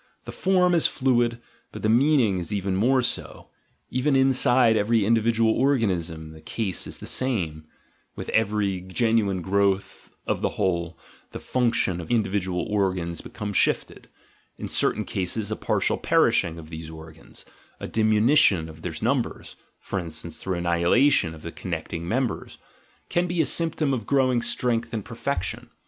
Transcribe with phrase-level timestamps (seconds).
[0.25, 1.39] The form is fluid,
[1.71, 3.49] but the meaning is even more so—
[3.91, 7.65] even in side every individual organism the case is the same:
[8.15, 10.97] with every genuine growth of the whole,
[11.33, 14.07] the "function" of the individual organs becomes shifted,—
[14.57, 17.45] in certain cases a partial perishing of these organs,
[17.79, 22.57] a diminution of their numbers (for instance, through annihilation of the con necting members),
[23.09, 25.69] can be a symptom of growing strength and perfection.